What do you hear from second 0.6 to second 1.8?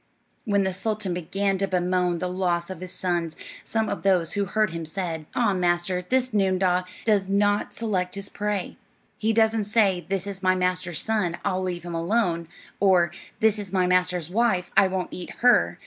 the sultan began to